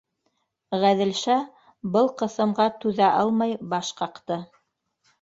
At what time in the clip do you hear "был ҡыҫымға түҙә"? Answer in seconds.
1.97-3.13